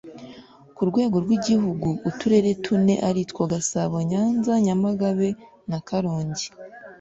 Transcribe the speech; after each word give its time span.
Ku 0.75 0.81
rwego 0.89 1.15
rw 1.23 1.29
Igihugu 1.37 1.89
Uturere 2.09 2.49
tune 2.63 2.95
aritwo 3.09 3.41
Gasabo 3.51 3.95
Nyanza 4.09 4.53
Nyamagabe 4.65 5.29
na 5.69 5.79
Karongi 5.87 6.47